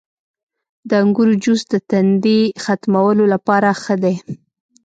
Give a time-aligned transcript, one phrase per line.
[0.89, 4.15] •د انګورو جوس د تندې ختمولو لپاره ښه دی.